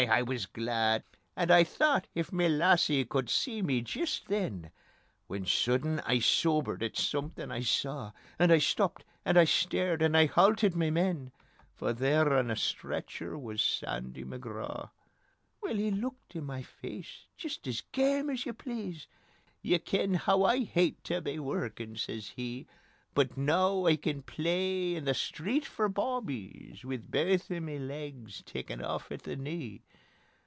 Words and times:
I 0.09 0.23
wis 0.23 0.47
glad. 0.47 1.03
And 1.35 1.51
I 1.51 1.63
thocht: 1.63 2.07
if 2.15 2.33
ma 2.33 2.47
lassie 2.47 3.05
could 3.05 3.29
see 3.29 3.61
me 3.61 3.81
jist 3.81 4.29
then.... 4.29 4.71
When 5.27 5.45
sudden 5.45 5.99
I 5.99 6.17
sobered 6.17 6.81
at 6.81 6.97
somethin' 6.97 7.51
I 7.51 7.61
saw, 7.61 8.11
And 8.39 8.51
I 8.51 8.57
stopped 8.57 9.05
and 9.23 9.37
I 9.37 9.43
stared, 9.43 10.01
and 10.01 10.17
I 10.17 10.25
halted 10.25 10.73
ma 10.75 10.89
men, 10.89 11.31
For 11.75 11.93
there 11.93 12.33
on 12.33 12.49
a 12.49 12.55
stretcher 12.55 13.37
wis 13.37 13.61
Sandy 13.61 14.23
McGraw. 14.23 14.89
Weel, 15.61 15.77
he 15.77 15.91
looks 15.91 16.33
in 16.33 16.45
ma 16.47 16.61
face, 16.61 17.27
jist 17.37 17.67
as 17.67 17.81
game 17.91 18.31
as 18.31 18.43
ye 18.47 18.53
please: 18.53 19.05
"Ye 19.61 19.77
ken 19.77 20.15
hoo 20.15 20.45
I 20.45 20.63
hate 20.63 21.03
tae 21.03 21.19
be 21.19 21.37
workin'," 21.37 21.95
says 21.95 22.29
he; 22.29 22.65
"But 23.13 23.37
noo 23.37 23.85
I 23.85 23.97
can 23.97 24.23
play 24.23 24.95
in 24.95 25.03
the 25.05 25.13
street 25.13 25.65
for 25.65 25.89
bawbees, 25.89 26.83
Wi' 26.85 26.95
baith 26.97 27.51
o' 27.51 27.59
ma 27.59 27.73
legs 27.73 28.41
taken 28.43 28.81
aff 28.81 29.11
at 29.11 29.23
the 29.23 29.35
knee." 29.35 29.83